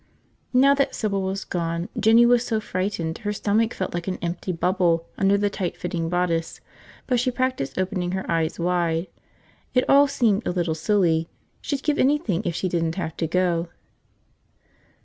Now 0.51 0.73
that 0.73 0.95
Sybil 0.95 1.21
was 1.21 1.45
gone, 1.45 1.87
Jinny 1.95 2.25
was 2.25 2.43
so 2.43 2.59
frightened 2.59 3.19
her 3.19 3.31
stomach 3.31 3.75
felt 3.75 3.93
like 3.93 4.07
an 4.07 4.17
empty 4.19 4.51
bubble 4.51 5.05
under 5.15 5.37
the 5.37 5.51
tight 5.51 5.77
fitting 5.77 6.09
bodice; 6.09 6.59
but 7.05 7.19
she 7.19 7.29
practiced 7.29 7.77
opening 7.77 8.13
her 8.13 8.25
eyes 8.27 8.57
wide. 8.59 9.05
It 9.75 9.87
all 9.87 10.07
seemed 10.07 10.47
a 10.47 10.51
little 10.51 10.73
silly. 10.73 11.29
She'd 11.61 11.83
give 11.83 11.99
anything 11.99 12.41
if 12.45 12.55
she 12.55 12.67
didn't 12.67 12.95
have 12.95 13.15
to 13.17 13.27
go. 13.27 13.69